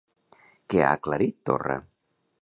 Què 0.73 0.81
ha 0.85 0.89
aclarit 0.99 1.39
Torra? 1.51 1.77